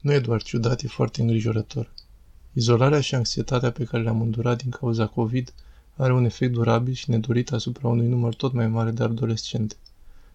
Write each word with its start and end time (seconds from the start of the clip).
Nu 0.00 0.12
e 0.12 0.18
doar 0.18 0.42
ciudat, 0.42 0.82
e 0.82 0.86
foarte 0.88 1.20
îngrijorător. 1.20 1.90
Izolarea 2.52 3.00
și 3.00 3.14
anxietatea 3.14 3.70
pe 3.70 3.84
care 3.84 4.02
le-am 4.02 4.20
îndurat 4.20 4.62
din 4.62 4.70
cauza 4.70 5.06
COVID 5.06 5.52
are 5.96 6.12
un 6.12 6.24
efect 6.24 6.52
durabil 6.52 6.94
și 6.94 7.10
nedorit 7.10 7.52
asupra 7.52 7.88
unui 7.88 8.06
număr 8.06 8.34
tot 8.34 8.52
mai 8.52 8.66
mare 8.66 8.90
de 8.90 9.02
adolescente. 9.02 9.74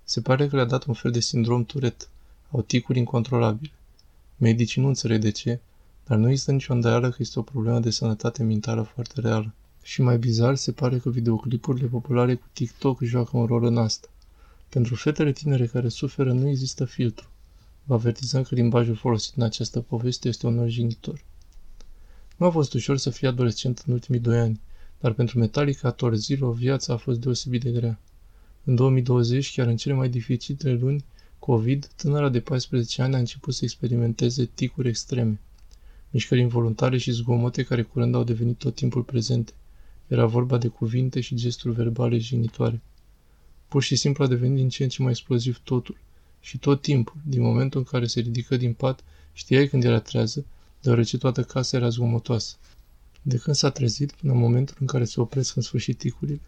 Se 0.03 0.21
pare 0.21 0.47
că 0.47 0.55
le-a 0.55 0.65
dat 0.65 0.83
un 0.83 0.93
fel 0.93 1.11
de 1.11 1.19
sindrom 1.19 1.63
Tourette, 1.63 2.05
au 2.51 2.61
ticuri 2.61 2.97
incontrolabile. 2.97 3.71
Medicii 4.37 4.81
nu 4.81 4.87
înțeleg 4.87 5.21
de 5.21 5.31
ce, 5.31 5.59
dar 6.05 6.17
nu 6.17 6.29
există 6.29 6.51
nicio 6.51 6.73
îndoială 6.73 7.09
că 7.09 7.17
este 7.19 7.39
o 7.39 7.41
problemă 7.41 7.79
de 7.79 7.89
sănătate 7.89 8.43
mentală 8.43 8.81
foarte 8.81 9.21
reală. 9.21 9.53
Și 9.83 10.01
mai 10.01 10.17
bizar, 10.17 10.55
se 10.55 10.71
pare 10.71 10.97
că 10.97 11.09
videoclipurile 11.09 11.87
populare 11.87 12.35
cu 12.35 12.45
TikTok 12.53 13.01
joacă 13.01 13.37
un 13.37 13.45
rol 13.45 13.63
în 13.63 13.77
asta. 13.77 14.07
Pentru 14.69 14.95
fetele 14.95 15.31
tinere 15.31 15.65
care 15.65 15.89
suferă 15.89 16.33
nu 16.33 16.47
există 16.49 16.85
filtru. 16.85 17.27
Vă 17.87 17.93
avertizăm 17.93 18.43
că 18.43 18.55
limbajul 18.55 18.95
folosit 18.95 19.35
în 19.35 19.43
această 19.43 19.79
poveste 19.81 20.27
este 20.27 20.47
unor 20.47 20.69
jignitor. 20.69 21.23
Nu 22.37 22.45
a 22.45 22.49
fost 22.49 22.73
ușor 22.73 22.97
să 22.97 23.09
fie 23.09 23.27
adolescent 23.27 23.83
în 23.85 23.93
ultimii 23.93 24.19
doi 24.19 24.39
ani, 24.39 24.61
dar 24.99 25.13
pentru 25.13 25.39
Metallica 25.39 25.91
Torzilo 25.91 26.51
viața 26.51 26.93
a 26.93 26.97
fost 26.97 27.19
deosebit 27.19 27.61
de 27.63 27.71
grea. 27.71 27.99
În 28.63 28.75
2020, 28.75 29.53
chiar 29.55 29.67
în 29.67 29.77
cele 29.77 29.93
mai 29.93 30.09
dificile 30.09 30.73
luni, 30.73 31.05
COVID, 31.39 31.85
tânăra 31.85 32.29
de 32.29 32.39
14 32.39 33.01
ani 33.01 33.15
a 33.15 33.17
început 33.17 33.53
să 33.53 33.63
experimenteze 33.63 34.45
ticuri 34.45 34.87
extreme. 34.87 35.39
Mișcări 36.09 36.41
involuntare 36.41 36.97
și 36.97 37.11
zgomote 37.11 37.63
care 37.63 37.81
curând 37.81 38.15
au 38.15 38.23
devenit 38.23 38.57
tot 38.57 38.75
timpul 38.75 39.03
prezente. 39.03 39.53
Era 40.07 40.25
vorba 40.25 40.57
de 40.57 40.67
cuvinte 40.67 41.19
și 41.19 41.35
gesturi 41.35 41.73
verbale 41.73 42.17
jignitoare. 42.17 42.81
Pur 43.67 43.83
și 43.83 43.95
simplu 43.95 44.23
a 44.23 44.27
devenit 44.27 44.55
din 44.55 44.69
ce 44.69 44.83
în 44.83 44.89
ce 44.89 45.01
mai 45.01 45.11
exploziv 45.11 45.59
totul. 45.63 45.97
Și 46.45 46.57
tot 46.57 46.81
timpul, 46.81 47.15
din 47.23 47.41
momentul 47.41 47.79
în 47.79 47.85
care 47.85 48.07
se 48.07 48.19
ridică 48.19 48.57
din 48.57 48.73
pat, 48.73 49.03
știai 49.33 49.67
când 49.67 49.83
era 49.83 49.99
trează, 49.99 50.45
deoarece 50.81 51.17
toată 51.17 51.43
casa 51.43 51.77
era 51.77 51.89
zgomotoasă. 51.89 52.55
De 53.21 53.37
când 53.37 53.55
s-a 53.55 53.69
trezit 53.69 54.11
până 54.11 54.31
în 54.33 54.39
momentul 54.39 54.75
în 54.79 54.87
care 54.87 55.05
se 55.05 55.21
opresc 55.21 55.55
în 55.55 55.61
sfârșit 55.61 55.97
ticurile. 55.97 56.41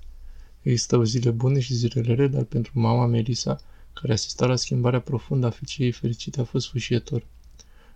Există 0.62 1.04
zile 1.04 1.32
bune 1.32 1.60
și 1.60 1.74
zile 1.74 2.02
rele, 2.02 2.28
dar 2.28 2.44
pentru 2.44 2.72
mama 2.76 3.06
Melissa, 3.06 3.60
care 3.94 4.14
asista 4.14 4.46
la 4.46 4.56
schimbarea 4.56 5.00
profundă 5.00 5.46
a 5.46 5.50
fiicei 5.50 5.86
ei 5.86 5.92
fericite, 5.92 6.40
a 6.40 6.44
fost 6.44 6.66
sfârșietor. 6.66 7.26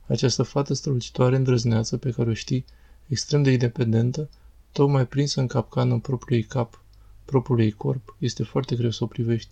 Această 0.07 0.43
fată 0.43 0.73
strălucitoare 0.73 1.35
îndrăzneață 1.35 1.97
pe 1.97 2.11
care 2.11 2.29
o 2.29 2.33
știi, 2.33 2.65
extrem 3.07 3.43
de 3.43 3.51
independentă, 3.51 4.29
tocmai 4.71 5.07
prinsă 5.07 5.39
în 5.39 5.47
capcană 5.47 5.93
în 5.93 5.99
propriul 5.99 6.39
ei 6.39 6.45
cap, 6.45 6.83
propriul 7.25 7.59
ei 7.59 7.71
corp, 7.71 8.15
este 8.19 8.43
foarte 8.43 8.75
greu 8.75 8.91
să 8.91 9.03
o 9.03 9.07
privești. 9.07 9.49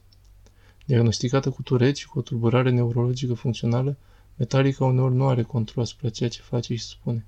Diagnosticată 0.89 1.49
cu 1.49 1.61
tureți 1.61 1.99
și 1.99 2.07
cu 2.07 2.19
o 2.19 2.21
tulburare 2.21 2.69
neurologică 2.69 3.33
funcțională, 3.33 3.97
Metallica 4.35 4.85
uneori 4.85 5.15
nu 5.15 5.27
are 5.27 5.43
control 5.43 5.83
asupra 5.83 6.09
ceea 6.09 6.29
ce 6.29 6.41
face 6.41 6.75
și 6.75 6.83
spune. 6.83 7.25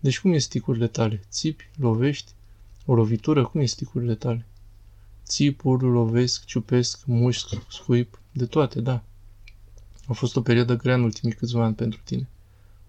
Deci 0.00 0.20
cum 0.20 0.32
e 0.32 0.38
sticurile 0.38 0.86
tale? 0.86 1.22
Țipi? 1.30 1.70
Lovești? 1.76 2.32
O 2.86 2.94
lovitură? 2.94 3.44
Cum 3.44 3.60
e 3.60 3.64
sticurile 3.64 4.14
tale? 4.14 4.46
Țipuri, 5.24 5.82
lovesc, 5.82 6.44
ciupesc, 6.44 7.06
mușc, 7.06 7.48
scuip, 7.70 8.20
de 8.32 8.46
toate, 8.46 8.80
da. 8.80 9.02
A 10.06 10.12
fost 10.12 10.36
o 10.36 10.40
perioadă 10.40 10.76
grea 10.76 10.94
în 10.94 11.02
ultimii 11.02 11.34
câțiva 11.34 11.64
ani 11.64 11.74
pentru 11.74 12.00
tine. 12.04 12.28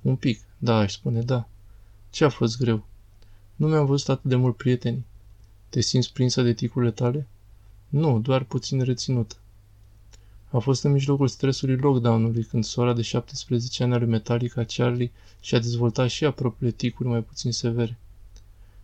Un 0.01 0.15
pic, 0.15 0.41
da, 0.57 0.75
aș 0.75 0.93
spune, 0.93 1.21
da. 1.21 1.47
Ce 2.09 2.23
a 2.23 2.29
fost 2.29 2.57
greu? 2.57 2.85
Nu 3.55 3.67
mi-am 3.67 3.85
văzut 3.85 4.09
atât 4.09 4.29
de 4.29 4.35
mult 4.35 4.55
prietenii. 4.55 5.05
Te 5.69 5.81
simți 5.81 6.13
prinsă 6.13 6.41
de 6.41 6.53
ticurile 6.53 6.91
tale? 6.91 7.27
Nu, 7.89 8.19
doar 8.19 8.43
puțin 8.43 8.81
reținută. 8.81 9.35
A 10.53 10.59
fost 10.59 10.83
în 10.83 10.91
mijlocul 10.91 11.27
stresului 11.27 11.75
lockdown-ului, 11.75 12.43
când 12.43 12.63
sora 12.63 12.93
de 12.93 13.01
17 13.01 13.83
ani 13.83 13.93
a 13.93 13.97
lui 13.97 14.07
Metallica, 14.07 14.63
Charlie, 14.63 15.11
și-a 15.39 15.59
dezvoltat 15.59 16.09
și 16.09 16.23
ea 16.23 16.31
propriile 16.31 16.75
ticuri 16.75 17.09
mai 17.09 17.21
puțin 17.21 17.51
severe. 17.51 17.97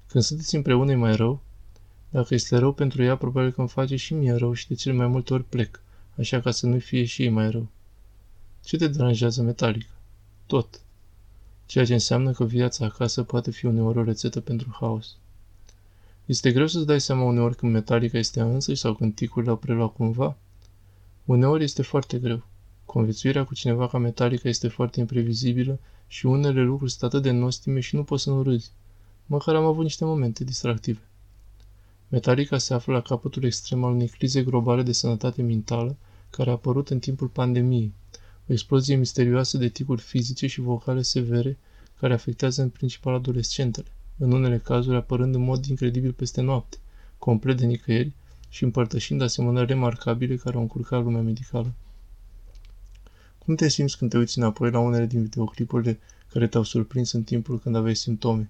Când 0.08 0.24
sunteți 0.24 0.56
împreună 0.56 0.92
e 0.92 0.96
mai 0.96 1.16
rău? 1.16 1.42
Dacă 2.10 2.34
este 2.34 2.58
rău 2.58 2.74
pentru 2.74 3.04
ea, 3.04 3.16
probabil 3.16 3.52
că 3.52 3.60
îmi 3.60 3.70
face 3.70 3.96
și 3.96 4.14
mie 4.14 4.34
rău 4.34 4.54
și 4.54 4.68
de 4.68 4.74
cele 4.74 4.96
mai 4.96 5.08
multe 5.08 5.34
ori 5.34 5.44
plec, 5.44 5.82
așa 6.18 6.40
ca 6.40 6.52
să 6.52 6.66
nu 6.66 6.80
fie 6.80 7.06
și 7.06 7.22
ei 7.22 7.30
mai 7.30 7.50
rău. 7.50 7.68
Ce 8.64 8.78
te 8.78 8.88
deranjează 8.88 9.42
Metallica? 9.42 9.94
Tot. 10.46 10.82
Ceea 11.66 11.86
ce 11.86 11.94
înseamnă 11.94 12.32
că 12.32 12.46
viața 12.46 12.86
acasă 12.86 13.24
poate 13.24 13.52
fi 13.52 13.66
uneori 13.66 13.98
o 13.98 14.04
rețetă 14.04 14.40
pentru 14.40 14.76
haos. 14.80 15.16
Este 16.26 16.52
greu 16.52 16.68
să-ți 16.68 16.86
dai 16.86 17.02
seama 17.02 17.24
uneori 17.24 17.56
când 17.56 17.72
Metallica 17.72 18.18
este 18.18 18.42
însă 18.42 18.74
sau 18.74 18.94
când 18.94 19.16
ticurile 19.16 19.52
au 19.52 19.58
preluat 19.58 19.94
cumva? 19.94 20.38
Uneori 21.30 21.64
este 21.64 21.82
foarte 21.82 22.18
greu. 22.20 22.44
Conviețuirea 22.86 23.46
cu 23.46 23.54
cineva 23.54 23.88
ca 23.88 23.98
Metallica 23.98 24.50
este 24.50 24.68
foarte 24.68 25.00
imprevizibilă 25.00 25.80
și 26.08 26.26
unele 26.26 26.62
lucruri 26.62 26.92
sunt 26.92 27.04
atât 27.04 27.24
de 27.24 27.32
nostime 27.32 27.80
și 27.80 27.96
nu 27.96 28.04
poți 28.04 28.24
să 28.24 28.30
nu 28.30 28.44
râzi. 28.44 28.72
Măcar 29.26 29.56
am 29.56 29.66
avut 29.66 29.84
niște 29.84 30.06
momente 30.06 30.44
distractive. 30.44 31.00
Metallica 32.08 32.58
se 32.58 32.74
află 32.74 32.94
la 32.94 33.02
capătul 33.02 33.44
extrem 33.44 33.84
al 33.84 33.92
unei 33.94 34.08
crize 34.08 34.44
globale 34.44 34.84
de 34.84 34.92
sănătate 34.92 35.42
mentală 35.42 35.98
care 36.30 36.50
a 36.50 36.54
apărut 36.54 36.90
în 36.90 37.00
timpul 37.00 37.28
pandemiei, 37.28 37.94
o 38.48 38.52
explozie 38.54 38.96
misterioasă 38.96 39.58
de 39.58 39.68
ticuri 39.68 40.02
fizice 40.02 40.48
și 40.48 40.62
vocale 40.62 41.02
severe 41.02 41.58
care 42.00 42.14
afectează 42.14 42.62
în 42.62 42.70
principal 42.70 43.14
adolescentele, 43.14 43.92
în 44.18 44.32
unele 44.32 44.58
cazuri 44.58 44.96
apărând 44.96 45.36
în 45.36 45.44
mod 45.44 45.66
incredibil 45.66 46.12
peste 46.12 46.42
noapte, 46.42 46.78
complet 47.18 47.58
de 47.58 47.66
nicăieri 47.66 48.14
și 48.50 48.64
împărtășind 48.64 49.22
asemănări 49.22 49.68
remarcabile 49.68 50.36
care 50.36 50.56
au 50.56 50.62
încurcat 50.62 51.04
lumea 51.04 51.22
medicală. 51.22 51.74
Cum 53.38 53.56
te 53.56 53.68
simți 53.68 53.98
când 53.98 54.12
te 54.12 54.18
uiți 54.18 54.38
înapoi 54.38 54.72
la 54.72 54.80
unele 54.80 55.06
din 55.06 55.22
videoclipurile 55.22 56.00
care 56.32 56.48
te-au 56.48 56.64
surprins 56.64 57.12
în 57.12 57.24
timpul 57.24 57.60
când 57.60 57.76
aveai 57.76 57.96
simptome? 57.96 58.50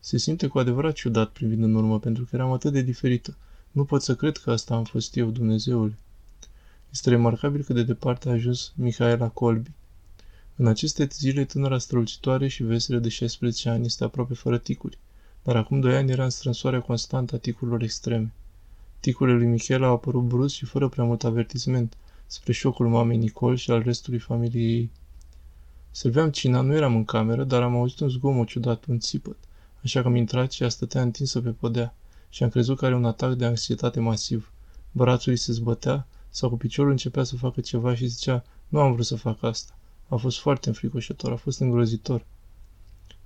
Se 0.00 0.18
simte 0.18 0.46
cu 0.46 0.58
adevărat 0.58 0.92
ciudat 0.92 1.30
privind 1.30 1.62
în 1.62 1.74
urmă, 1.74 1.98
pentru 1.98 2.24
că 2.24 2.36
eram 2.36 2.52
atât 2.52 2.72
de 2.72 2.82
diferită. 2.82 3.36
Nu 3.70 3.84
pot 3.84 4.02
să 4.02 4.14
cred 4.14 4.36
că 4.36 4.50
asta 4.50 4.74
am 4.74 4.84
fost 4.84 5.16
eu, 5.16 5.30
Dumnezeule. 5.30 5.98
Este 6.90 7.10
remarcabil 7.10 7.62
cât 7.62 7.74
de 7.74 7.82
departe 7.82 8.28
a 8.28 8.32
ajuns 8.32 8.72
Mihaela 8.76 9.28
Colby. 9.28 9.70
În 10.56 10.66
aceste 10.66 11.08
zile, 11.12 11.44
tânăra 11.44 11.78
strălucitoare 11.78 12.48
și 12.48 12.62
veselă 12.62 12.98
de 12.98 13.08
16 13.08 13.68
ani 13.68 13.86
este 13.86 14.04
aproape 14.04 14.34
fără 14.34 14.58
ticuri, 14.58 14.98
dar 15.42 15.56
acum 15.56 15.80
doi 15.80 15.96
ani 15.96 16.10
era 16.10 16.24
în 16.24 16.30
strânsoarea 16.30 16.80
constantă 16.80 17.34
a 17.34 17.38
ticurilor 17.38 17.82
extreme. 17.82 18.32
Ticurile 19.00 19.36
lui 19.36 19.46
Michaela 19.46 19.86
au 19.86 19.92
apărut 19.92 20.22
brusc 20.22 20.54
și 20.54 20.64
fără 20.64 20.88
prea 20.88 21.04
mult 21.04 21.24
avertisment, 21.24 21.96
spre 22.26 22.52
șocul 22.52 22.88
mamei 22.88 23.16
Nicol 23.16 23.56
și 23.56 23.70
al 23.70 23.82
restului 23.82 24.18
familiei 24.18 24.74
ei. 24.74 24.90
Serveam 25.90 26.30
cina, 26.30 26.60
nu 26.60 26.74
eram 26.74 26.96
în 26.96 27.04
cameră, 27.04 27.44
dar 27.44 27.62
am 27.62 27.76
auzit 27.76 28.00
un 28.00 28.08
zgomot 28.08 28.46
ciudat, 28.46 28.84
un 28.84 28.98
țipăt, 28.98 29.36
așa 29.84 30.00
că 30.00 30.06
am 30.06 30.16
intrat 30.16 30.52
și 30.52 30.62
ea 30.62 30.68
stătea 30.68 31.02
întinsă 31.02 31.40
pe 31.40 31.50
podea 31.50 31.94
și 32.28 32.42
am 32.42 32.48
crezut 32.48 32.78
că 32.78 32.84
are 32.84 32.94
un 32.94 33.04
atac 33.04 33.32
de 33.32 33.44
anxietate 33.44 34.00
masiv. 34.00 34.52
Brațul 34.90 35.32
îi 35.32 35.38
se 35.38 35.52
zbătea 35.52 36.06
sau 36.30 36.48
cu 36.48 36.56
piciorul 36.56 36.90
începea 36.90 37.24
să 37.24 37.36
facă 37.36 37.60
ceva 37.60 37.94
și 37.94 38.06
zicea, 38.06 38.44
nu 38.68 38.80
am 38.80 38.92
vrut 38.92 39.06
să 39.06 39.16
fac 39.16 39.42
asta. 39.42 39.78
A 40.08 40.16
fost 40.16 40.38
foarte 40.38 40.68
înfricoșător, 40.68 41.32
a 41.32 41.36
fost 41.36 41.60
îngrozitor. 41.60 42.24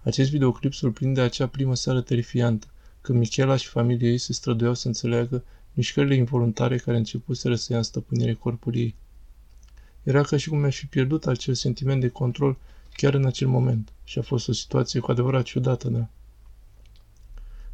Acest 0.02 0.30
videoclip 0.30 0.72
surprinde 0.72 1.20
acea 1.20 1.46
primă 1.46 1.74
seară 1.74 2.00
terifiantă, 2.00 2.66
când 3.00 3.18
Michela 3.18 3.56
și 3.56 3.68
familia 3.68 4.08
ei 4.08 4.18
se 4.18 4.32
străduiau 4.32 4.74
să 4.74 4.86
înțeleagă 4.86 5.44
mișcările 5.72 6.14
involuntare 6.14 6.76
care 6.76 6.96
începuseră 6.96 7.54
să 7.54 7.72
ia 7.72 7.78
în 7.78 7.84
stăpânire 7.84 8.34
corpul 8.34 8.74
ei. 8.74 8.94
Era 10.02 10.22
ca 10.22 10.36
și 10.36 10.48
cum 10.48 10.58
mi-aș 10.58 10.78
fi 10.78 10.86
pierdut 10.86 11.26
acel 11.26 11.54
sentiment 11.54 12.00
de 12.00 12.08
control 12.08 12.56
chiar 12.96 13.14
în 13.14 13.26
acel 13.26 13.48
moment 13.48 13.92
și 14.04 14.18
a 14.18 14.22
fost 14.22 14.48
o 14.48 14.52
situație 14.52 15.00
cu 15.00 15.10
adevărat 15.10 15.44
ciudată, 15.44 15.88
da. 15.88 16.08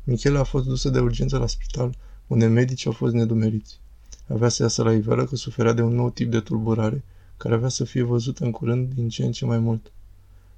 Michela 0.05 0.41
a 0.41 0.45
fost 0.45 0.67
dusă 0.67 0.89
de 0.89 1.01
urgență 1.01 1.39
la 1.39 1.47
spital, 1.47 1.97
unde 2.27 2.47
medici 2.47 2.87
au 2.87 2.93
fost 2.93 3.15
nedumeriți. 3.15 3.81
Avea 4.29 4.49
să 4.49 4.63
iasă 4.63 4.83
la 4.83 4.93
iveală 4.93 5.25
că 5.25 5.37
suferea 5.37 5.73
de 5.73 5.83
un 5.83 5.95
nou 5.95 6.11
tip 6.11 6.31
de 6.31 6.41
tulburare, 6.41 7.05
care 7.37 7.55
avea 7.55 7.69
să 7.69 7.85
fie 7.85 8.03
văzută 8.03 8.45
în 8.45 8.51
curând 8.51 8.95
din 8.95 9.09
ce 9.09 9.25
în 9.25 9.33
ce 9.33 9.45
mai 9.45 9.59
mult. 9.59 9.93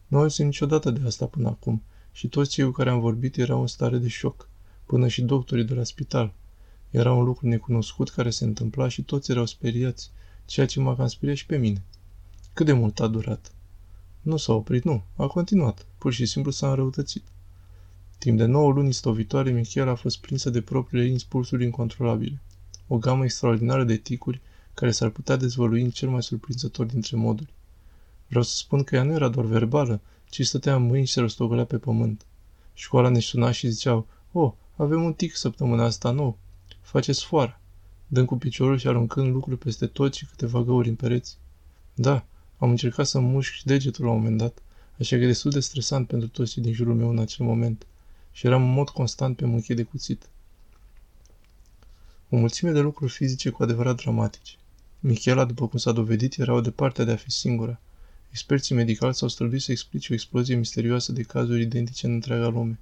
Nu 0.06 0.19
auzit 0.19 0.45
niciodată 0.45 0.91
de 0.91 1.06
asta 1.06 1.26
până 1.26 1.49
acum 1.49 1.82
și 2.12 2.29
toți 2.29 2.50
cei 2.50 2.64
cu 2.64 2.70
care 2.70 2.91
am 2.91 3.00
vorbit 3.00 3.37
erau 3.37 3.61
în 3.61 3.67
stare 3.67 3.99
de 3.99 4.09
șoc, 4.09 4.49
până 4.87 5.09
și 5.09 5.23
doctorii 5.23 5.64
de 5.64 5.75
la 5.75 5.85
spital. 5.85 6.32
Era 6.90 7.12
un 7.12 7.25
lucru 7.25 7.46
necunoscut 7.46 8.10
care 8.10 8.31
se 8.31 8.44
întâmpla 8.44 8.88
și 8.88 9.02
toți 9.02 9.31
erau 9.31 9.46
speriați, 9.46 10.10
ceea 10.44 10.66
ce 10.66 10.81
m-a 10.81 10.96
cam 10.96 11.06
speriat 11.06 11.37
și 11.37 11.46
pe 11.46 11.56
mine. 11.56 11.82
Cât 12.52 12.66
de 12.66 12.72
mult 12.72 13.00
a 13.00 13.06
durat? 13.06 13.52
Nu 14.20 14.37
s-a 14.37 14.52
oprit, 14.52 14.84
nu. 14.84 15.02
A 15.16 15.26
continuat. 15.26 15.87
Pur 15.98 16.12
și 16.12 16.26
simplu 16.26 16.50
s-a 16.50 16.69
înrăutățit. 16.69 17.25
Timp 18.19 18.38
de 18.38 18.44
9 18.44 18.72
luni 18.72 18.92
stovitoare, 18.92 19.50
Michiel 19.50 19.88
a 19.88 19.94
fost 19.94 20.20
prinsă 20.20 20.50
de 20.50 20.60
propriile 20.60 21.06
impulsuri 21.06 21.64
incontrolabile. 21.64 22.40
O 22.87 22.98
gamă 22.98 23.25
extraordinară 23.25 23.84
de 23.84 23.96
ticuri 23.96 24.40
care 24.75 24.90
s-ar 24.90 25.08
putea 25.08 25.37
dezvălui 25.37 25.82
în 25.82 25.90
cel 25.90 26.08
mai 26.08 26.22
surprinzător 26.22 26.87
dintre 26.87 27.16
moduri. 27.16 27.52
Vreau 28.26 28.44
să 28.44 28.56
spun 28.56 28.84
că 28.84 28.96
ea 28.96 29.02
nu 29.02 29.12
era 29.12 29.28
doar 29.28 29.46
verbală, 29.46 30.00
ci 30.28 30.46
stătea 30.46 30.75
în 30.75 30.82
mâini 30.82 31.06
și 31.06 31.12
se 31.12 31.20
rostogolea 31.20 31.64
pe 31.64 31.78
pământ. 31.78 32.26
Școala 32.75 33.08
ne 33.08 33.20
suna 33.20 33.50
și 33.50 33.69
ziceau, 33.69 34.06
oh, 34.32 34.52
avem 34.76 35.02
un 35.02 35.12
tic 35.12 35.37
săptămâna 35.37 35.84
asta 35.84 36.10
nou. 36.10 36.38
Faceți 36.90 37.25
foara. 37.25 37.60
Dând 38.06 38.26
cu 38.26 38.37
piciorul 38.37 38.78
și 38.78 38.87
aruncând 38.87 39.32
lucruri 39.32 39.58
peste 39.58 39.87
tot 39.87 40.14
și 40.14 40.26
câteva 40.26 40.62
găuri 40.62 40.88
în 40.88 40.94
pereți. 40.94 41.37
Da, 41.94 42.25
am 42.58 42.70
încercat 42.70 43.06
să 43.06 43.20
mușc 43.20 43.62
degetul 43.62 44.04
la 44.04 44.10
un 44.10 44.16
moment 44.16 44.38
dat, 44.38 44.62
așa 44.98 45.16
că 45.16 45.22
e 45.22 45.26
destul 45.26 45.50
de 45.50 45.60
stresant 45.60 46.06
pentru 46.06 46.28
toți 46.28 46.52
cei 46.52 46.62
din 46.62 46.72
jurul 46.72 46.94
meu 46.94 47.10
în 47.10 47.19
acel 47.19 47.46
moment 47.46 47.87
și 48.32 48.46
eram 48.46 48.62
în 48.62 48.72
mod 48.72 48.88
constant 48.88 49.37
pe 49.37 49.44
mânchie 49.44 49.75
de 49.75 49.82
cuțit. 49.82 50.28
O 52.31 52.37
mulțime 52.37 52.70
de 52.70 52.81
lucruri 52.81 53.12
fizice 53.12 53.50
cu 53.50 53.62
adevărat 53.62 53.96
dramatice. 53.96 54.54
Michela, 55.00 55.44
după 55.44 55.69
cum 55.69 55.78
s-a 55.78 55.92
dovedit, 55.92 56.38
era 56.38 56.52
o 56.52 56.60
departe 56.60 57.04
de 57.04 57.12
a 57.12 57.16
fi 57.16 57.31
singura. 57.31 57.81
Experții 58.31 58.75
medicali 58.75 59.14
s-au 59.14 59.28
străduit 59.28 59.62
să 59.62 59.70
explice 59.70 60.12
o 60.12 60.14
explozie 60.14 60.54
misterioasă 60.54 61.12
de 61.12 61.22
cazuri 61.22 61.62
identice 61.62 62.06
în 62.06 62.12
întreaga 62.12 62.48
lume. 62.48 62.78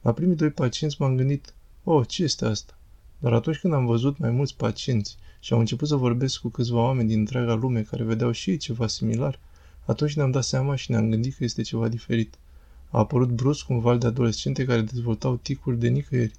La 0.00 0.12
primii 0.12 0.36
doi 0.36 0.50
pacienți 0.50 0.96
m-am 0.98 1.16
gândit, 1.16 1.54
oh, 1.84 2.08
ce 2.08 2.22
este 2.22 2.44
asta? 2.44 2.78
Dar 3.24 3.32
atunci 3.32 3.58
când 3.58 3.72
am 3.72 3.86
văzut 3.86 4.18
mai 4.18 4.30
mulți 4.30 4.56
pacienți 4.56 5.16
și 5.40 5.52
am 5.52 5.58
început 5.58 5.88
să 5.88 5.96
vorbesc 5.96 6.40
cu 6.40 6.48
câțiva 6.48 6.80
oameni 6.80 7.08
din 7.08 7.18
întreaga 7.18 7.54
lume 7.54 7.82
care 7.82 8.04
vedeau 8.04 8.30
și 8.30 8.50
ei 8.50 8.56
ceva 8.56 8.86
similar, 8.86 9.38
atunci 9.84 10.16
ne-am 10.16 10.30
dat 10.30 10.44
seama 10.44 10.74
și 10.74 10.90
ne-am 10.90 11.10
gândit 11.10 11.34
că 11.34 11.44
este 11.44 11.62
ceva 11.62 11.88
diferit. 11.88 12.34
A 12.90 12.98
apărut 12.98 13.28
brusc 13.30 13.68
un 13.68 13.80
val 13.80 13.98
de 13.98 14.06
adolescente 14.06 14.64
care 14.64 14.80
dezvoltau 14.80 15.36
ticuri 15.36 15.78
de 15.78 15.88
nicăieri. 15.88 16.32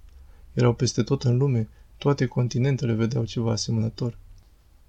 Erau 0.53 0.73
peste 0.73 1.03
tot 1.03 1.23
în 1.23 1.37
lume, 1.37 1.67
toate 1.97 2.25
continentele 2.25 2.93
vedeau 2.93 3.25
ceva 3.25 3.51
asemănător. 3.51 4.17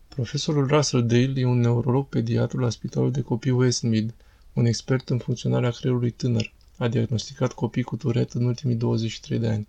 Profesorul 0.09 0.67
Russell 0.67 1.07
Dale 1.07 1.33
e 1.35 1.45
un 1.45 1.61
neurolog 1.61 2.07
pediatru 2.07 2.59
la 2.59 2.71
Spitalul 2.71 3.11
de 3.11 3.21
Copii 3.21 3.51
Westmead, 3.51 4.15
un 4.53 4.65
expert 4.65 5.09
în 5.09 5.19
funcționarea 5.19 5.71
creierului 5.71 6.11
tânăr. 6.11 6.53
A 6.77 6.89
diagnosticat 6.89 7.53
copii 7.53 7.83
cu 7.83 7.97
turet 7.97 8.33
în 8.33 8.45
ultimii 8.45 8.75
23 8.75 9.39
de 9.39 9.49
ani. 9.49 9.67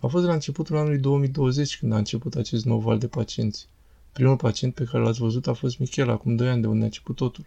A 0.00 0.06
fost 0.06 0.24
la 0.24 0.32
începutul 0.32 0.76
anului 0.76 0.98
2020 0.98 1.78
când 1.78 1.92
a 1.92 1.96
început 1.96 2.34
acest 2.34 2.64
nou 2.64 2.78
val 2.78 2.98
de 2.98 3.06
pacienți. 3.06 3.68
Primul 4.12 4.36
pacient 4.36 4.74
pe 4.74 4.84
care 4.84 5.02
l-ați 5.02 5.18
văzut 5.18 5.46
a 5.46 5.52
fost 5.52 5.78
Michela, 5.78 6.12
acum 6.12 6.36
2 6.36 6.48
ani 6.48 6.60
de 6.60 6.66
unde 6.66 6.82
a 6.82 6.84
început 6.84 7.16
totul. 7.16 7.44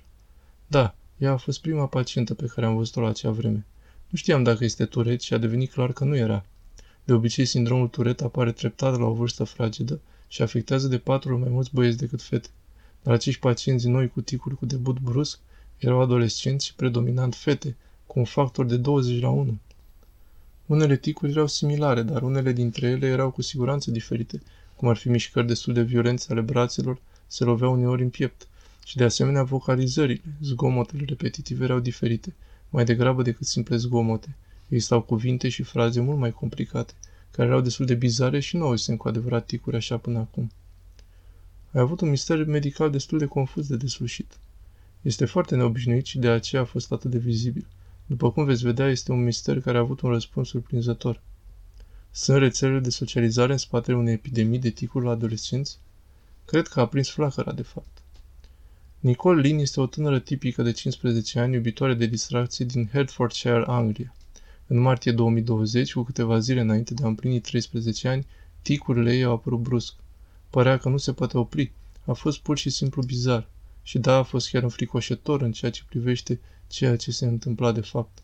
Da, 0.68 0.96
ea 1.18 1.32
a 1.32 1.38
fost 1.38 1.62
prima 1.62 1.88
pacientă 1.88 2.34
pe 2.34 2.46
care 2.46 2.66
am 2.66 2.76
văzut-o 2.76 3.02
la 3.02 3.08
acea 3.08 3.32
vreme. 3.32 3.66
Nu 4.10 4.18
știam 4.18 4.44
dacă 4.44 4.64
este 4.64 4.86
turet 4.86 5.22
și 5.22 5.34
a 5.34 5.38
devenit 5.38 5.72
clar 5.72 5.94
că 5.94 6.04
nu 6.04 6.16
era. 6.16 6.46
De 7.04 7.14
obicei, 7.14 7.46
sindromul 7.46 7.88
turet 7.88 8.22
apare 8.22 8.52
treptat 8.52 8.98
la 8.98 9.06
o 9.06 9.14
vârstă 9.14 9.44
fragedă 9.44 10.00
și 10.28 10.42
afectează 10.42 10.88
de 10.88 10.98
patru 10.98 11.32
ori 11.32 11.42
mai 11.42 11.50
mulți 11.50 11.70
băieți 11.74 11.98
decât 11.98 12.22
fete. 12.22 12.50
Dar 13.04 13.14
acești 13.14 13.40
pacienți 13.40 13.88
noi 13.88 14.10
cu 14.10 14.22
ticuri 14.22 14.56
cu 14.56 14.66
debut 14.66 15.00
brusc 15.00 15.40
erau 15.78 16.02
adolescenți 16.02 16.66
și 16.66 16.76
predominant 16.76 17.36
fete, 17.36 17.76
cu 18.08 18.20
un 18.20 18.26
factor 18.26 18.66
de 18.66 18.78
20 18.78 19.22
la 19.22 19.30
1. 19.30 19.58
Unele 20.72 20.98
ticuri 20.98 21.32
erau 21.32 21.48
similare, 21.48 22.02
dar 22.02 22.22
unele 22.22 22.52
dintre 22.52 22.88
ele 22.88 23.08
erau 23.08 23.32
cu 23.32 23.42
siguranță 23.42 23.92
diferite, 23.92 24.42
cum 24.76 24.88
ar 24.88 24.96
fi 24.96 25.10
mișcări 25.10 25.48
destul 25.48 25.74
de 25.74 25.82
violente 25.82 26.26
ale 26.30 26.42
brațelor, 26.42 27.02
se 27.28 27.44
loveau 27.44 27.74
uneori 27.74 28.02
în 28.02 28.10
piept. 28.10 28.48
Și 28.86 28.98
de 28.98 29.04
asemenea 29.04 29.44
vocalizările, 29.44 30.22
zgomotele 30.42 31.06
repetitive 31.08 31.64
erau 31.64 31.80
diferite, 31.80 32.34
mai 32.70 32.86
degrabă 32.86 33.22
decât 33.22 33.48
simple 33.48 33.76
zgomote. 33.76 34.36
Existau 34.68 35.02
cuvinte 35.02 35.50
și 35.50 35.64
fraze 35.64 36.02
mult 36.02 36.18
mai 36.18 36.32
complicate, 36.32 36.94
care 37.32 37.48
erau 37.48 37.62
destul 37.62 37.86
de 37.86 37.96
bizare 37.96 38.40
și 38.40 38.56
nu 38.56 38.66
auzisem 38.66 38.98
cu 38.98 39.08
adevărat 39.08 39.46
ticuri 39.46 39.76
așa 39.76 39.98
până 39.98 40.20
acum. 40.20 40.52
Ai 41.72 41.82
avut 41.82 42.02
un 42.02 42.10
mister 42.10 42.46
medical 42.46 42.92
destul 42.92 43.18
de 43.18 43.26
confuz 43.26 43.68
de 43.68 43.76
deslușit. 43.76 44.38
Este 45.02 45.26
foarte 45.26 45.56
neobișnuit 45.56 46.06
și 46.06 46.20
de 46.20 46.30
aceea 46.30 46.62
a 46.62 46.66
fost 46.66 46.92
atât 46.92 47.12
de 47.12 47.18
vizibil. 47.18 47.66
După 48.06 48.32
cum 48.32 48.46
veți 48.46 48.64
vedea, 48.64 48.88
este 48.88 49.12
un 49.12 49.24
mister 49.24 49.62
care 49.62 49.78
a 49.78 49.82
avut 49.82 50.02
un 50.02 50.10
răspuns 50.10 50.48
surprinzător. 50.48 51.22
Sunt 52.12 52.38
rețelele 52.38 52.80
de 52.80 52.90
socializare 52.90 53.52
în 53.52 53.58
spatele 53.58 53.98
unei 53.98 54.14
epidemii 54.14 54.60
de 54.60 54.70
ticuri 54.70 55.06
la 55.06 55.12
adolescenți? 55.12 55.80
Cred 56.46 56.68
că 56.68 56.80
a 56.80 56.88
prins 56.88 57.10
flacăra, 57.10 57.52
de 57.52 57.62
fapt. 57.62 58.02
Nicole 59.00 59.42
Lin 59.42 59.60
este 59.60 59.80
o 59.82 59.86
tânără 59.86 60.20
tipică 60.20 60.64
de 60.64 60.72
15 60.72 61.40
ani, 61.40 61.54
iubitoare 61.54 61.94
de 61.94 62.06
distracție 62.06 62.66
din 62.66 62.90
Hertfordshire, 62.92 63.64
Anglia. 63.68 64.14
În 64.68 64.78
martie 64.78 65.12
2020, 65.12 65.94
cu 65.94 66.04
câteva 66.04 66.40
zile 66.40 66.62
înainte 66.62 66.94
de 66.94 67.04
a 67.04 67.08
împlini 67.08 67.40
13 67.40 68.08
ani, 68.08 68.26
ticurile 68.62 69.16
ei 69.16 69.24
au 69.24 69.34
apărut 69.34 69.60
brusc. 69.60 69.96
Părea 70.50 70.78
că 70.78 70.90
nu 70.90 70.98
se 70.98 71.14
poate 71.14 71.38
opri. 71.38 71.72
A 72.06 72.14
fost 72.14 72.40
pur 72.40 72.58
și 72.58 72.70
simplu 72.70 73.04
bizar. 73.04 73.50
Și 73.84 74.00
da, 74.00 74.16
a 74.16 74.24
fost 74.24 74.50
chiar 74.50 74.64
înfricoșător 74.64 75.42
în 75.42 75.52
ceea 75.52 75.72
ce 75.72 75.84
privește 75.90 76.40
ceea 76.68 76.96
ce 76.96 77.12
se 77.12 77.26
întâmpla 77.26 77.72
de 77.72 77.82
fapt. 77.82 78.20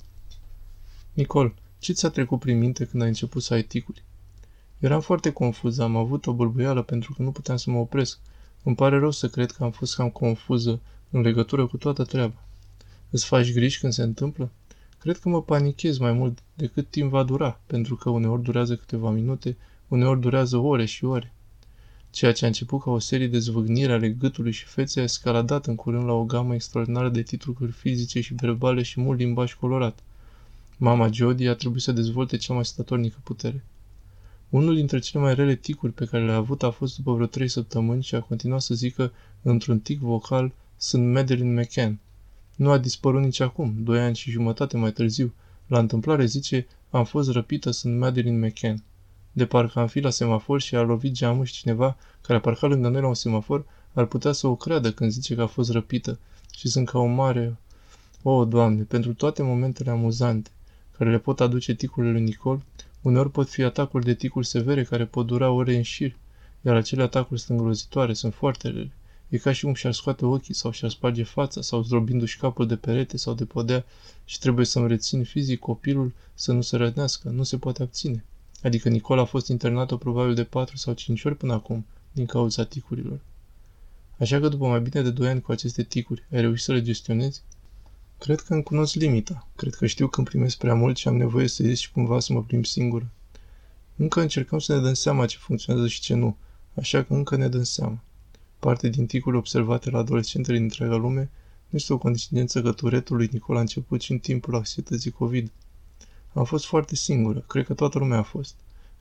Nicol, 1.13 1.53
ce 1.79 1.93
ți-a 1.93 2.09
trecut 2.09 2.39
prin 2.39 2.57
minte 2.57 2.85
când 2.85 3.01
ai 3.01 3.07
început 3.07 3.43
să 3.43 3.53
ai 3.53 3.61
ticuri? 3.61 4.03
Eram 4.79 5.01
foarte 5.01 5.31
confuză, 5.31 5.83
am 5.83 5.95
avut 5.95 6.25
o 6.25 6.33
bâlbâială 6.33 6.81
pentru 6.81 7.13
că 7.13 7.21
nu 7.21 7.31
puteam 7.31 7.57
să 7.57 7.69
mă 7.69 7.77
opresc. 7.77 8.19
Îmi 8.63 8.75
pare 8.75 8.99
rău 8.99 9.11
să 9.11 9.29
cred 9.29 9.51
că 9.51 9.63
am 9.63 9.71
fost 9.71 9.95
cam 9.95 10.09
confuză 10.09 10.81
în 11.09 11.21
legătură 11.21 11.67
cu 11.67 11.77
toată 11.77 12.03
treaba. 12.03 12.43
Îți 13.09 13.25
faci 13.25 13.53
griji 13.53 13.79
când 13.79 13.93
se 13.93 14.03
întâmplă? 14.03 14.51
Cred 14.99 15.17
că 15.17 15.29
mă 15.29 15.43
panichez 15.43 15.97
mai 15.97 16.11
mult 16.11 16.43
decât 16.53 16.89
timp 16.89 17.11
va 17.11 17.23
dura, 17.23 17.59
pentru 17.65 17.95
că 17.95 18.09
uneori 18.09 18.41
durează 18.41 18.75
câteva 18.75 19.09
minute, 19.09 19.57
uneori 19.87 20.19
durează 20.19 20.57
ore 20.57 20.85
și 20.85 21.05
ore. 21.05 21.33
Ceea 22.17 22.31
ce 22.31 22.43
a 22.43 22.47
început 22.47 22.81
ca 22.81 22.91
o 22.91 22.99
serie 22.99 23.27
de 23.27 23.39
zvâgniri 23.39 23.91
ale 23.91 24.09
gâtului 24.09 24.51
și 24.51 24.65
feței 24.65 25.01
a 25.01 25.05
escaladat 25.05 25.65
în 25.65 25.75
curând 25.75 26.05
la 26.05 26.11
o 26.11 26.23
gamă 26.23 26.53
extraordinară 26.53 27.09
de 27.09 27.21
titluri 27.21 27.71
fizice 27.71 28.21
și 28.21 28.33
verbale 28.33 28.81
și 28.81 28.99
mult 29.01 29.19
limbaj 29.19 29.53
colorat. 29.53 29.99
Mama 30.77 31.11
Jody 31.11 31.47
a 31.47 31.53
trebuit 31.53 31.81
să 31.81 31.91
dezvolte 31.91 32.37
cea 32.37 32.53
mai 32.53 32.65
statornică 32.65 33.17
putere. 33.23 33.63
Unul 34.49 34.75
dintre 34.75 34.99
cele 34.99 35.23
mai 35.23 35.35
rele 35.35 35.55
ticuri 35.55 35.93
pe 35.93 36.05
care 36.05 36.25
le-a 36.25 36.35
avut 36.35 36.63
a 36.63 36.69
fost 36.69 36.95
după 36.95 37.13
vreo 37.13 37.25
trei 37.25 37.47
săptămâni 37.47 38.03
și 38.03 38.15
a 38.15 38.21
continuat 38.21 38.61
să 38.61 38.73
zică 38.73 39.11
într-un 39.41 39.79
tic 39.79 39.99
vocal 39.99 40.51
sunt 40.77 41.11
Madeline 41.11 41.61
McCann. 41.61 41.99
Nu 42.55 42.69
a 42.71 42.77
dispărut 42.77 43.21
nici 43.21 43.39
acum, 43.39 43.75
doi 43.79 43.99
ani 43.99 44.15
și 44.15 44.31
jumătate 44.31 44.77
mai 44.77 44.91
târziu. 44.91 45.33
La 45.67 45.79
întâmplare 45.79 46.25
zice, 46.25 46.67
am 46.89 47.05
fost 47.05 47.31
răpită, 47.31 47.71
sunt 47.71 47.97
Madeline 47.97 48.47
McCann. 48.47 48.83
De 49.37 49.45
parcă 49.45 49.79
am 49.79 49.87
fi 49.87 49.99
la 49.99 50.09
semafor 50.09 50.61
și 50.61 50.75
a 50.75 50.81
lovit 50.81 51.11
geamul 51.11 51.45
și 51.45 51.53
cineva 51.53 51.97
care 52.21 52.37
a 52.37 52.41
parcat 52.41 52.69
lângă 52.69 52.87
noi 52.87 53.01
la 53.01 53.07
un 53.07 53.13
semafor 53.13 53.65
ar 53.93 54.05
putea 54.05 54.31
să 54.31 54.47
o 54.47 54.55
creadă 54.55 54.91
când 54.91 55.11
zice 55.11 55.35
că 55.35 55.41
a 55.41 55.47
fost 55.47 55.71
răpită 55.71 56.19
și 56.51 56.67
sunt 56.67 56.89
ca 56.89 56.99
o 56.99 57.05
mare... 57.05 57.57
O, 58.23 58.31
oh, 58.31 58.47
Doamne, 58.47 58.81
pentru 58.81 59.13
toate 59.13 59.43
momentele 59.43 59.89
amuzante 59.89 60.49
care 60.97 61.09
le 61.09 61.17
pot 61.17 61.39
aduce 61.39 61.73
ticurile 61.73 62.11
lui 62.11 62.21
Nicol, 62.21 62.61
uneori 63.01 63.31
pot 63.31 63.49
fi 63.49 63.61
atacuri 63.61 64.05
de 64.05 64.13
ticuri 64.13 64.45
severe 64.45 64.83
care 64.83 65.05
pot 65.05 65.25
dura 65.25 65.49
ore 65.49 65.75
în 65.75 65.81
șir, 65.81 66.15
iar 66.61 66.75
acele 66.75 67.03
atacuri 67.03 67.39
sunt 67.39 67.57
îngrozitoare, 67.57 68.13
sunt 68.13 68.33
foarte 68.33 68.67
rele. 68.67 68.91
E 69.29 69.37
ca 69.37 69.51
și 69.51 69.63
cum 69.63 69.73
și-ar 69.73 69.93
scoate 69.93 70.25
ochii 70.25 70.53
sau 70.53 70.71
și-ar 70.71 70.91
sparge 70.91 71.23
fața 71.23 71.61
sau 71.61 71.81
zdrobindu-și 71.83 72.37
capul 72.37 72.67
de 72.67 72.75
perete 72.75 73.17
sau 73.17 73.33
de 73.33 73.45
podea 73.45 73.85
și 74.25 74.39
trebuie 74.39 74.65
să-mi 74.65 74.87
rețin 74.87 75.23
fizic 75.23 75.59
copilul 75.59 76.13
să 76.33 76.51
nu 76.51 76.61
se 76.61 76.77
rănească, 76.77 77.29
nu 77.29 77.43
se 77.43 77.57
poate 77.57 77.81
abține. 77.83 78.23
Adică 78.63 78.89
Nicola 78.89 79.21
a 79.21 79.25
fost 79.25 79.47
internată 79.47 79.95
probabil 79.95 80.33
de 80.33 80.43
4 80.43 80.77
sau 80.77 80.93
5 80.93 81.23
ori 81.23 81.35
până 81.35 81.53
acum, 81.53 81.85
din 82.11 82.25
cauza 82.25 82.63
ticurilor. 82.63 83.19
Așa 84.19 84.39
că 84.39 84.47
după 84.47 84.67
mai 84.67 84.81
bine 84.81 85.01
de 85.01 85.11
2 85.11 85.29
ani 85.29 85.41
cu 85.41 85.51
aceste 85.51 85.83
ticuri, 85.83 86.23
ai 86.31 86.41
reușit 86.41 86.63
să 86.63 86.71
le 86.73 86.81
gestionezi? 86.81 87.41
Cred 88.19 88.41
că 88.41 88.53
îmi 88.53 88.63
cunosc 88.63 88.95
limita. 88.95 89.47
Cred 89.55 89.73
că 89.73 89.85
știu 89.85 90.07
când 90.07 90.27
primesc 90.27 90.57
prea 90.57 90.75
mult 90.75 90.97
și 90.97 91.07
am 91.07 91.15
nevoie 91.15 91.47
să 91.47 91.63
ies 91.63 91.79
și 91.79 91.91
cumva 91.91 92.19
să 92.19 92.33
mă 92.33 92.43
plimb 92.43 92.65
singur. 92.65 93.07
Încă 93.95 94.21
încercăm 94.21 94.59
să 94.59 94.75
ne 94.75 94.81
dăm 94.81 94.93
seama 94.93 95.25
ce 95.25 95.37
funcționează 95.37 95.87
și 95.87 96.01
ce 96.01 96.13
nu, 96.13 96.37
așa 96.73 97.03
că 97.03 97.13
încă 97.13 97.35
ne 97.35 97.47
dăm 97.47 97.63
seama. 97.63 97.99
Parte 98.59 98.89
din 98.89 99.05
ticuri 99.05 99.37
observate 99.37 99.89
la 99.89 99.97
adolescentele 99.97 100.55
din 100.55 100.63
întreaga 100.63 100.95
lume 100.95 101.29
nu 101.69 101.77
este 101.77 101.93
o 101.93 101.97
coincidență 101.97 102.61
că 102.61 102.71
turetul 102.71 103.15
lui 103.15 103.29
Nicola 103.31 103.57
a 103.57 103.61
început 103.61 104.01
și 104.01 104.11
în 104.11 104.19
timpul 104.19 104.55
anxietății 104.55 105.11
COVID. 105.11 105.51
Am 106.37 106.43
fost 106.43 106.65
foarte 106.65 106.95
singură, 106.95 107.43
cred 107.47 107.65
că 107.65 107.73
toată 107.73 107.99
lumea 107.99 108.17
a 108.17 108.23
fost. 108.23 108.55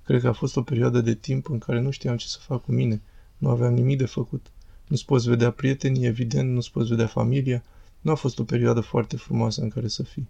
Cred 0.04 0.20
că 0.20 0.28
a 0.28 0.32
fost 0.32 0.56
o 0.56 0.62
perioadă 0.62 1.00
de 1.00 1.14
timp 1.14 1.50
în 1.50 1.58
care 1.58 1.80
nu 1.80 1.90
știam 1.90 2.16
ce 2.16 2.26
să 2.26 2.38
fac 2.40 2.62
cu 2.62 2.72
mine, 2.72 3.02
nu 3.38 3.48
aveam 3.48 3.74
nimic 3.74 3.98
de 3.98 4.06
făcut. 4.06 4.46
Nu-ți 4.86 5.04
poți 5.04 5.28
vedea 5.28 5.50
prietenii, 5.50 6.06
evident, 6.06 6.52
nu-ți 6.52 6.70
poți 6.70 6.88
vedea 6.88 7.06
familia, 7.06 7.64
nu 8.00 8.10
a 8.10 8.14
fost 8.14 8.38
o 8.38 8.44
perioadă 8.44 8.80
foarte 8.80 9.16
frumoasă 9.16 9.62
în 9.62 9.68
care 9.68 9.88
să 9.88 10.02
fii. 10.02 10.28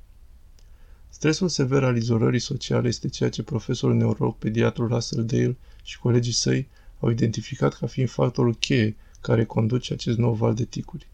Stresul 1.08 1.48
sever 1.48 1.84
al 1.84 1.96
izolării 1.96 2.40
sociale 2.40 2.88
este 2.88 3.08
ceea 3.08 3.30
ce 3.30 3.42
profesorul 3.42 3.96
neurolog 3.96 4.36
pediatru 4.36 4.86
Russell 4.86 5.24
Dale 5.24 5.56
și 5.82 5.98
colegii 5.98 6.32
săi 6.32 6.68
au 7.00 7.10
identificat 7.10 7.74
ca 7.74 7.86
fiind 7.86 8.08
factorul 8.08 8.54
cheie 8.54 8.96
care 9.20 9.44
conduce 9.44 9.92
acest 9.92 10.18
nou 10.18 10.32
val 10.32 10.54
de 10.54 10.64
ticuri. 10.64 11.08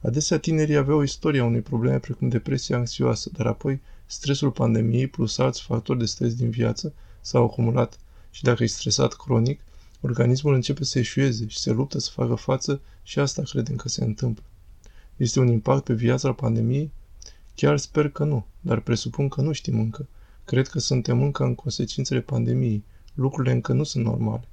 Adesea 0.00 0.38
tinerii 0.38 0.76
aveau 0.76 1.02
istoria 1.02 1.44
unei 1.44 1.60
probleme 1.60 1.98
precum 1.98 2.28
depresia 2.28 2.76
anxioasă, 2.76 3.30
dar 3.32 3.46
apoi 3.46 3.80
stresul 4.14 4.50
pandemiei 4.50 5.06
plus 5.06 5.38
alți 5.38 5.62
factori 5.62 5.98
de 5.98 6.04
stres 6.04 6.34
din 6.34 6.50
viață 6.50 6.92
s-au 7.20 7.44
acumulat 7.44 7.98
și 8.30 8.42
dacă 8.42 8.62
e 8.62 8.66
stresat 8.66 9.12
cronic, 9.12 9.60
organismul 10.00 10.54
începe 10.54 10.84
să 10.84 10.98
eșueze 10.98 11.46
și 11.48 11.58
se 11.58 11.70
luptă 11.70 11.98
să 11.98 12.10
facă 12.10 12.34
față 12.34 12.80
și 13.02 13.18
asta 13.18 13.42
credem 13.42 13.76
că 13.76 13.88
se 13.88 14.04
întâmplă. 14.04 14.44
Este 15.16 15.40
un 15.40 15.48
impact 15.48 15.84
pe 15.84 15.94
viața 15.94 16.32
pandemiei? 16.32 16.90
Chiar 17.54 17.76
sper 17.78 18.08
că 18.08 18.24
nu, 18.24 18.46
dar 18.60 18.80
presupun 18.80 19.28
că 19.28 19.40
nu 19.40 19.52
știm 19.52 19.80
încă. 19.80 20.08
Cred 20.44 20.68
că 20.68 20.78
suntem 20.78 21.22
încă 21.22 21.44
în 21.44 21.54
consecințele 21.54 22.20
pandemiei. 22.20 22.84
Lucrurile 23.14 23.54
încă 23.54 23.72
nu 23.72 23.84
sunt 23.84 24.04
normale. 24.04 24.48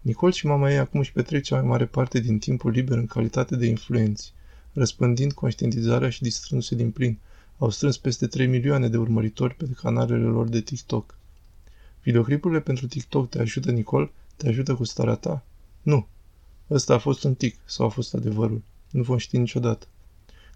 Nicol 0.00 0.32
și 0.32 0.46
mama 0.46 0.70
ei 0.70 0.78
acum 0.78 1.00
își 1.00 1.12
petrec 1.12 1.42
cea 1.42 1.56
mai 1.56 1.68
mare 1.68 1.86
parte 1.86 2.20
din 2.20 2.38
timpul 2.38 2.70
liber 2.70 2.96
în 2.96 3.06
calitate 3.06 3.56
de 3.56 3.66
influenți. 3.66 4.32
răspândind 4.72 5.32
conștientizarea 5.32 6.10
și 6.10 6.22
distrându-se 6.22 6.74
din 6.74 6.90
plin. 6.90 7.18
Au 7.60 7.70
strâns 7.70 7.96
peste 7.96 8.26
3 8.26 8.46
milioane 8.46 8.88
de 8.88 8.96
urmăritori 8.96 9.54
pe 9.54 9.68
canalele 9.80 10.24
lor 10.24 10.48
de 10.48 10.60
TikTok. 10.60 11.14
Videoclipurile 12.02 12.60
pentru 12.60 12.86
TikTok 12.86 13.28
te 13.28 13.40
ajută, 13.40 13.70
Nicol? 13.70 14.12
Te 14.36 14.48
ajută 14.48 14.74
cu 14.74 14.84
starea 14.84 15.14
ta? 15.14 15.44
Nu. 15.82 16.06
Ăsta 16.70 16.94
a 16.94 16.98
fost 16.98 17.24
un 17.24 17.34
tic 17.34 17.56
sau 17.64 17.86
a 17.86 17.88
fost 17.88 18.14
adevărul. 18.14 18.62
Nu 18.90 19.02
vom 19.02 19.16
ști 19.16 19.38
niciodată. 19.38 19.86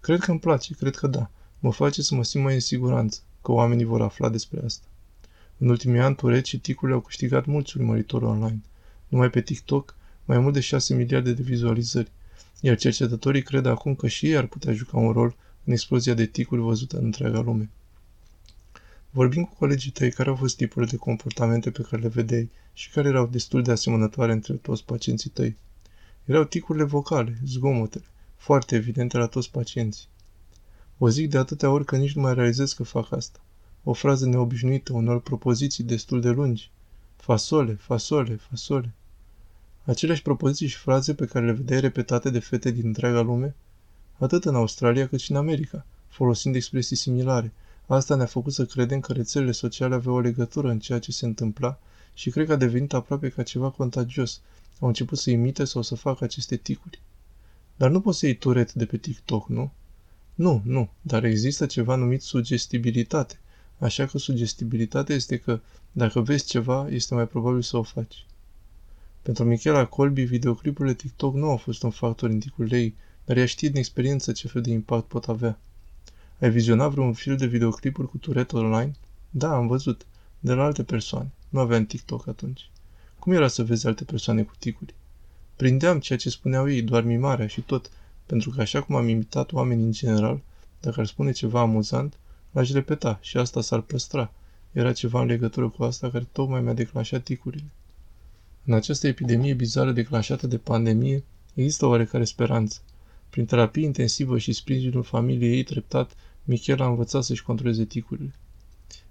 Cred 0.01 0.19
că 0.19 0.31
îmi 0.31 0.39
place, 0.39 0.73
cred 0.73 0.95
că 0.95 1.07
da. 1.07 1.29
Mă 1.59 1.71
face 1.71 2.01
să 2.01 2.15
mă 2.15 2.23
simt 2.23 2.43
mai 2.43 2.53
în 2.53 2.59
siguranță, 2.59 3.19
că 3.41 3.51
oamenii 3.51 3.85
vor 3.85 4.01
afla 4.01 4.29
despre 4.29 4.61
asta. 4.65 4.85
În 5.57 5.69
ultimii 5.69 5.99
ani, 5.99 6.15
Tourette 6.15 6.47
și 6.47 6.59
ticurile 6.59 6.95
au 6.95 7.01
câștigat 7.01 7.45
mulți 7.45 7.77
urmăritori 7.77 8.25
online. 8.25 8.61
Numai 9.07 9.29
pe 9.29 9.41
TikTok, 9.41 9.95
mai 10.25 10.39
mult 10.39 10.53
de 10.53 10.59
6 10.59 10.95
miliarde 10.95 11.33
de 11.33 11.41
vizualizări, 11.41 12.11
iar 12.61 12.77
cercetătorii 12.77 13.41
cred 13.41 13.65
acum 13.65 13.95
că 13.95 14.07
și 14.07 14.25
ei 14.25 14.37
ar 14.37 14.45
putea 14.45 14.73
juca 14.73 14.97
un 14.97 15.11
rol 15.11 15.35
în 15.65 15.73
explozia 15.73 16.13
de 16.13 16.25
ticuri 16.25 16.61
văzută 16.61 16.97
în 16.97 17.05
întreaga 17.05 17.39
lume. 17.39 17.69
Vorbim 19.09 19.43
cu 19.43 19.55
colegii 19.55 19.91
tăi 19.91 20.11
care 20.11 20.29
au 20.29 20.35
fost 20.35 20.55
tipurile 20.55 20.91
de 20.91 20.97
comportamente 20.97 21.71
pe 21.71 21.81
care 21.81 22.01
le 22.01 22.07
vedeai 22.07 22.49
și 22.73 22.91
care 22.91 23.07
erau 23.07 23.27
destul 23.27 23.63
de 23.63 23.71
asemănătoare 23.71 24.31
între 24.31 24.53
toți 24.53 24.85
pacienții 24.85 25.29
tăi. 25.29 25.57
Erau 26.25 26.43
ticurile 26.43 26.83
vocale, 26.83 27.37
zgomotele, 27.45 28.05
foarte 28.35 28.75
evidente 28.75 29.17
la 29.17 29.27
toți 29.27 29.51
pacienții. 29.51 30.07
O 30.97 31.09
zic 31.09 31.29
de 31.29 31.37
atâtea 31.37 31.69
ori 31.69 31.85
că 31.85 31.97
nici 31.97 32.15
nu 32.15 32.21
mai 32.21 32.33
realizez 32.33 32.73
că 32.73 32.83
fac 32.83 33.11
asta. 33.11 33.39
O 33.83 33.93
frază 33.93 34.25
neobișnuită, 34.25 34.93
unor 34.93 35.21
propoziții 35.21 35.83
destul 35.83 36.21
de 36.21 36.29
lungi. 36.29 36.71
Fasole, 37.15 37.73
fasole, 37.73 38.35
fasole. 38.35 38.93
Aceleași 39.83 40.21
propoziții 40.21 40.67
și 40.67 40.77
fraze 40.77 41.13
pe 41.13 41.25
care 41.25 41.45
le 41.45 41.51
vedeai 41.51 41.79
repetate 41.79 42.29
de 42.29 42.39
fete 42.39 42.71
din 42.71 42.85
întreaga 42.85 43.21
lume, 43.21 43.55
atât 44.17 44.45
în 44.45 44.55
Australia 44.55 45.07
cât 45.07 45.19
și 45.19 45.31
în 45.31 45.37
America, 45.37 45.85
folosind 46.07 46.55
expresii 46.55 46.95
similare. 46.95 47.53
Asta 47.87 48.15
ne-a 48.15 48.25
făcut 48.25 48.53
să 48.53 48.65
credem 48.65 48.99
că 48.99 49.13
rețelele 49.13 49.51
sociale 49.51 49.95
aveau 49.95 50.15
o 50.15 50.19
legătură 50.19 50.69
în 50.69 50.79
ceea 50.79 50.99
ce 50.99 51.11
se 51.11 51.25
întâmpla 51.25 51.79
și 52.13 52.29
cred 52.29 52.45
că 52.45 52.53
a 52.53 52.55
devenit 52.55 52.93
aproape 52.93 53.29
ca 53.29 53.43
ceva 53.43 53.69
contagios. 53.69 54.41
Au 54.79 54.87
început 54.87 55.17
să 55.17 55.29
imite 55.29 55.63
sau 55.63 55.81
să 55.81 55.95
facă 55.95 56.23
aceste 56.23 56.55
ticuri. 56.55 57.01
Dar 57.75 57.89
nu 57.89 58.01
poți 58.01 58.19
să 58.19 58.25
iei 58.25 58.35
turet 58.35 58.73
de 58.73 58.85
pe 58.85 58.97
TikTok, 58.97 59.47
nu? 59.47 59.71
Nu, 60.35 60.61
nu, 60.65 60.89
dar 61.01 61.23
există 61.23 61.65
ceva 61.65 61.95
numit 61.95 62.21
sugestibilitate. 62.21 63.39
Așa 63.77 64.05
că 64.05 64.17
sugestibilitatea 64.17 65.15
este 65.15 65.37
că 65.37 65.59
dacă 65.91 66.21
vezi 66.21 66.45
ceva, 66.45 66.87
este 66.89 67.13
mai 67.13 67.27
probabil 67.27 67.61
să 67.61 67.77
o 67.77 67.83
faci. 67.83 68.25
Pentru 69.21 69.43
Michela 69.43 69.85
Colby, 69.85 70.23
videoclipurile 70.23 70.93
TikTok 70.93 71.33
nu 71.33 71.49
au 71.49 71.57
fost 71.57 71.83
un 71.83 71.89
factor 71.89 72.29
în 72.29 72.39
ticul 72.39 72.71
ei, 72.71 72.95
dar 73.25 73.37
ea 73.37 73.45
știe 73.45 73.67
din 73.67 73.77
experiență 73.77 74.31
ce 74.31 74.47
fel 74.47 74.61
de 74.61 74.71
impact 74.71 75.07
pot 75.07 75.27
avea. 75.27 75.59
Ai 76.39 76.49
vizionat 76.49 76.91
vreun 76.91 77.13
film 77.13 77.37
de 77.37 77.45
videoclipuri 77.45 78.09
cu 78.09 78.17
Tourette 78.17 78.55
online? 78.55 78.91
Da, 79.29 79.55
am 79.55 79.67
văzut. 79.67 80.05
De 80.39 80.53
la 80.53 80.63
alte 80.63 80.83
persoane. 80.83 81.31
Nu 81.49 81.59
aveam 81.59 81.85
TikTok 81.85 82.27
atunci. 82.27 82.69
Cum 83.19 83.33
era 83.33 83.47
să 83.47 83.63
vezi 83.63 83.87
alte 83.87 84.03
persoane 84.03 84.43
cu 84.43 84.53
ticuri? 84.59 84.93
Prindeam 85.55 85.99
ceea 85.99 86.17
ce 86.17 86.29
spuneau 86.29 86.69
ei, 86.69 86.81
doar 86.81 87.03
mimarea 87.03 87.47
și 87.47 87.61
tot, 87.61 87.91
pentru 88.25 88.49
că 88.49 88.61
așa 88.61 88.81
cum 88.81 88.95
am 88.95 89.07
imitat 89.07 89.51
oamenii 89.51 89.85
în 89.85 89.91
general, 89.91 90.41
dacă 90.81 90.99
ar 90.99 91.05
spune 91.05 91.31
ceva 91.31 91.59
amuzant, 91.59 92.17
l-aș 92.51 92.71
repeta 92.71 93.19
și 93.21 93.37
asta 93.37 93.61
s-ar 93.61 93.81
păstra. 93.81 94.31
Era 94.71 94.93
ceva 94.93 95.21
în 95.21 95.27
legătură 95.27 95.69
cu 95.69 95.83
asta 95.83 96.09
care 96.09 96.27
tocmai 96.31 96.61
mi-a 96.61 96.73
declanșat 96.73 97.23
ticurile. 97.23 97.65
În 98.65 98.73
această 98.73 99.07
epidemie 99.07 99.53
bizară 99.53 99.91
declanșată 99.91 100.47
de 100.47 100.57
pandemie, 100.57 101.23
există 101.53 101.85
oarecare 101.85 102.23
speranță. 102.23 102.79
Prin 103.35 103.47
terapie 103.47 103.85
intensivă 103.85 104.37
și 104.37 104.53
sprijinul 104.53 105.03
familiei 105.03 105.55
ei 105.55 105.63
treptat, 105.63 106.15
Michel 106.43 106.81
a 106.81 106.87
învățat 106.87 107.23
să-și 107.23 107.43
controleze 107.43 107.85
ticurile. 107.85 108.33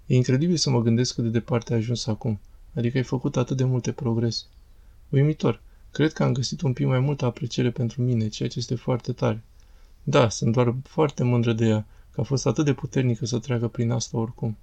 E 0.05 0.15
incredibil 0.15 0.55
să 0.55 0.69
mă 0.69 0.81
gândesc 0.81 1.13
cât 1.13 1.23
de 1.23 1.29
departe 1.29 1.73
ai 1.73 1.79
ajuns 1.79 2.05
acum, 2.07 2.39
adică 2.73 2.97
ai 2.97 3.03
făcut 3.03 3.37
atât 3.37 3.57
de 3.57 3.63
multe 3.63 3.91
progrese. 3.91 4.43
Uimitor, 5.09 5.61
cred 5.91 6.13
că 6.13 6.23
am 6.23 6.33
găsit 6.33 6.61
un 6.61 6.73
pic 6.73 6.85
mai 6.85 6.99
multă 6.99 7.25
apreciere 7.25 7.71
pentru 7.71 8.01
mine, 8.01 8.27
ceea 8.27 8.49
ce 8.49 8.59
este 8.59 8.75
foarte 8.75 9.11
tare. 9.11 9.43
Da, 10.03 10.29
sunt 10.29 10.53
doar 10.53 10.75
foarte 10.83 11.23
mândră 11.23 11.53
de 11.53 11.65
ea, 11.65 11.87
că 12.11 12.21
a 12.21 12.23
fost 12.23 12.45
atât 12.45 12.65
de 12.65 12.73
puternică 12.73 13.25
să 13.25 13.39
treacă 13.39 13.67
prin 13.67 13.91
asta 13.91 14.17
oricum. 14.17 14.57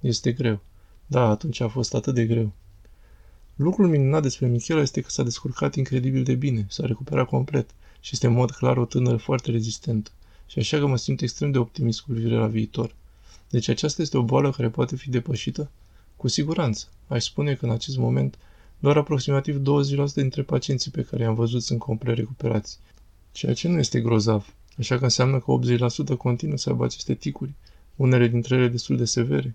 Este 0.00 0.32
greu. 0.32 0.60
Da, 1.06 1.28
atunci 1.28 1.60
a 1.60 1.68
fost 1.68 1.94
atât 1.94 2.14
de 2.14 2.26
greu. 2.26 2.52
Lucrul 3.56 3.88
minunat 3.88 4.22
despre 4.22 4.46
Michela 4.46 4.80
este 4.80 5.00
că 5.00 5.10
s-a 5.10 5.22
descurcat 5.22 5.74
incredibil 5.74 6.22
de 6.22 6.34
bine, 6.34 6.66
s-a 6.68 6.86
recuperat 6.86 7.26
complet 7.26 7.70
și 8.04 8.10
este 8.12 8.26
în 8.26 8.32
mod 8.32 8.50
clar 8.50 8.76
o 8.76 8.84
tânără 8.84 9.16
foarte 9.16 9.50
rezistentă. 9.50 10.10
Și 10.46 10.58
așa 10.58 10.78
că 10.78 10.86
mă 10.86 10.96
simt 10.96 11.20
extrem 11.20 11.50
de 11.50 11.58
optimist 11.58 12.00
cu 12.00 12.10
privire 12.10 12.34
la 12.34 12.46
viitor. 12.46 12.94
Deci 13.50 13.68
aceasta 13.68 14.02
este 14.02 14.16
o 14.16 14.22
boală 14.22 14.50
care 14.50 14.68
poate 14.68 14.96
fi 14.96 15.10
depășită? 15.10 15.70
Cu 16.16 16.28
siguranță. 16.28 16.86
Aș 17.06 17.24
spune 17.24 17.54
că 17.54 17.64
în 17.64 17.70
acest 17.70 17.96
moment 17.96 18.38
doar 18.78 18.96
aproximativ 18.96 19.60
20% 20.10 20.14
dintre 20.14 20.42
pacienții 20.42 20.90
pe 20.90 21.02
care 21.02 21.22
i-am 21.22 21.34
văzut 21.34 21.62
sunt 21.62 21.78
complet 21.78 22.16
recuperați, 22.16 22.78
ceea 23.32 23.54
ce 23.54 23.68
nu 23.68 23.78
este 23.78 24.00
grozav, 24.00 24.54
așa 24.78 24.98
că 24.98 25.04
înseamnă 25.04 25.38
că 25.38 25.58
80% 26.14 26.16
continuă 26.18 26.56
să 26.56 26.70
aibă 26.70 26.84
aceste 26.84 27.14
ticuri, 27.14 27.52
unele 27.96 28.28
dintre 28.28 28.56
ele 28.56 28.68
destul 28.68 28.96
de 28.96 29.04
severe. 29.04 29.54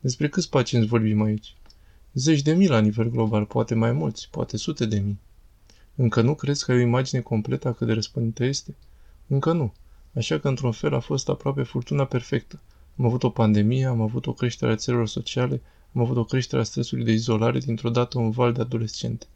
Despre 0.00 0.28
câți 0.28 0.50
pacienți 0.50 0.88
vorbim 0.88 1.22
aici? 1.22 1.54
Zeci 2.12 2.42
de 2.42 2.52
mii 2.52 2.68
la 2.68 2.80
nivel 2.80 3.10
global, 3.10 3.44
poate 3.44 3.74
mai 3.74 3.92
mulți, 3.92 4.28
poate 4.30 4.56
sute 4.56 4.86
de 4.86 4.98
mii. 4.98 5.18
Încă 6.02 6.20
nu 6.20 6.34
crezi 6.34 6.64
că 6.64 6.72
ai 6.72 6.78
o 6.78 6.80
imagine 6.80 7.20
completă 7.20 7.68
a 7.68 7.72
cât 7.72 7.86
de 7.86 7.92
răspândită 7.92 8.44
este? 8.44 8.74
Încă 9.26 9.52
nu. 9.52 9.72
Așa 10.14 10.38
că, 10.38 10.48
într-un 10.48 10.72
fel, 10.72 10.94
a 10.94 10.98
fost 11.00 11.28
aproape 11.28 11.62
furtuna 11.62 12.04
perfectă. 12.04 12.60
Am 12.98 13.04
avut 13.04 13.22
o 13.22 13.30
pandemie, 13.30 13.86
am 13.86 14.00
avut 14.00 14.26
o 14.26 14.32
creștere 14.32 14.72
a 14.72 14.76
țelor 14.76 15.08
sociale, 15.08 15.60
am 15.94 16.02
avut 16.02 16.16
o 16.16 16.24
creștere 16.24 16.60
a 16.60 16.64
stresului 16.64 17.04
de 17.04 17.12
izolare, 17.12 17.58
dintr-o 17.58 17.90
dată 17.90 18.18
un 18.18 18.30
val 18.30 18.52
de 18.52 18.60
adolescente. 18.60 19.26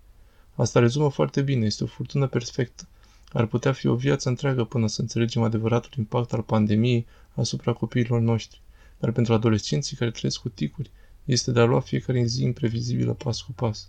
Asta 0.55 0.81
rezumă 0.81 1.11
foarte 1.11 1.43
bine, 1.43 1.67
este 1.67 1.85
o 1.85 1.87
furtună 1.87 2.27
perfectă. 2.27 2.87
Ar 3.33 3.47
putea 3.47 3.73
fi 3.73 3.87
o 3.87 3.95
viață 3.95 4.29
întreagă 4.29 4.65
până 4.65 4.89
să 4.89 5.01
înțelegem 5.01 5.43
adevăratul 5.43 5.93
impact 5.97 6.33
al 6.33 6.43
pandemiei 6.43 7.07
asupra 7.35 7.73
copiilor 7.73 8.21
noștri. 8.21 8.61
Dar 8.99 9.11
pentru 9.11 9.33
adolescenții 9.33 9.97
care 9.97 10.11
trăiesc 10.11 10.41
cu 10.41 10.49
ticuri, 10.49 10.91
este 11.25 11.51
de 11.51 11.61
a 11.61 11.65
lua 11.65 11.81
fiecare 11.81 12.25
zi 12.25 12.43
imprevizibilă 12.43 13.13
pas 13.13 13.41
cu 13.41 13.53
pas. 13.53 13.89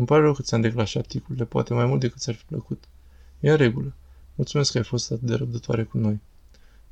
Îmi 0.00 0.08
pare 0.08 0.22
rău 0.22 0.32
că 0.32 0.42
ți-am 0.42 0.60
declașat 0.60 1.06
ticurile, 1.06 1.44
poate 1.44 1.74
mai 1.74 1.86
mult 1.86 2.00
decât 2.00 2.20
ți-ar 2.20 2.36
fi 2.36 2.44
plăcut. 2.44 2.84
E 3.40 3.50
în 3.50 3.56
regulă. 3.56 3.94
Mulțumesc 4.34 4.72
că 4.72 4.78
ai 4.78 4.84
fost 4.84 5.10
atât 5.10 5.26
de 5.26 5.34
răbdătoare 5.34 5.84
cu 5.84 5.98
noi. 5.98 6.20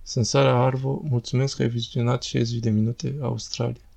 Sunt 0.03 0.27
Sara 0.27 0.65
Arvo, 0.65 1.01
mulțumesc 1.05 1.57
că 1.57 1.63
ai 1.63 1.69
vizionat 1.69 2.23
60 2.23 2.59
de 2.59 2.71
minute 2.71 3.17
Australia. 3.21 3.88